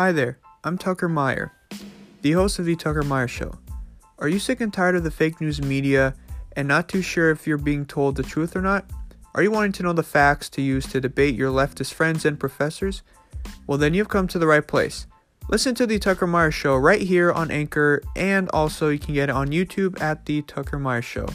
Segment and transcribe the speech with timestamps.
[0.00, 1.52] Hi there, I'm Tucker Meyer,
[2.22, 3.52] the host of The Tucker Meyer Show.
[4.18, 6.14] Are you sick and tired of the fake news media
[6.56, 8.86] and not too sure if you're being told the truth or not?
[9.34, 12.40] Are you wanting to know the facts to use to debate your leftist friends and
[12.40, 13.02] professors?
[13.66, 15.06] Well, then you've come to the right place.
[15.50, 19.28] Listen to The Tucker Meyer Show right here on Anchor, and also you can get
[19.28, 21.26] it on YouTube at The Tucker Meyer Show.